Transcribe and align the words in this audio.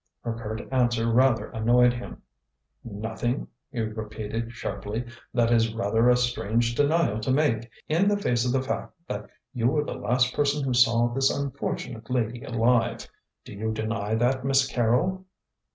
Her 0.21 0.33
curt 0.33 0.67
answer 0.71 1.05
rather 1.05 1.51
annoyed 1.51 1.93
him. 1.93 2.23
"Nothing," 2.83 3.47
he 3.71 3.81
repeated 3.81 4.51
sharply. 4.51 5.05
"That 5.31 5.51
is 5.51 5.75
rather 5.75 6.09
a 6.09 6.17
strange 6.17 6.73
denial 6.73 7.19
to 7.19 7.29
make, 7.29 7.69
in 7.87 8.07
the 8.07 8.17
face 8.17 8.43
of 8.43 8.51
the 8.51 8.63
fact 8.63 8.95
that 9.07 9.29
you 9.53 9.67
were 9.67 9.83
the 9.83 9.93
last 9.93 10.33
person 10.33 10.63
who 10.63 10.73
saw 10.73 11.09
this 11.13 11.29
unfortunate 11.29 12.09
lady 12.09 12.43
alive. 12.43 13.07
Do 13.45 13.53
you 13.53 13.71
deny 13.71 14.15
that, 14.15 14.43
Miss 14.43 14.65
Carrol?" 14.65 15.23